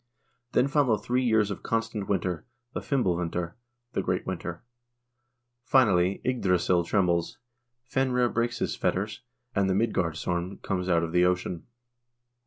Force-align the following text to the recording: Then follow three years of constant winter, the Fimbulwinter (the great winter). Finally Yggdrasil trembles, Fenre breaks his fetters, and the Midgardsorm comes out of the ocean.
Then 0.53 0.67
follow 0.67 0.97
three 0.97 1.21
years 1.23 1.51
of 1.51 1.61
constant 1.61 2.09
winter, 2.09 2.47
the 2.73 2.79
Fimbulwinter 2.79 3.53
(the 3.93 4.01
great 4.01 4.25
winter). 4.25 4.63
Finally 5.63 6.21
Yggdrasil 6.25 6.85
trembles, 6.85 7.37
Fenre 7.85 8.27
breaks 8.29 8.57
his 8.57 8.75
fetters, 8.75 9.21
and 9.53 9.69
the 9.69 9.75
Midgardsorm 9.75 10.63
comes 10.63 10.89
out 10.89 11.03
of 11.03 11.11
the 11.11 11.23
ocean. 11.25 11.67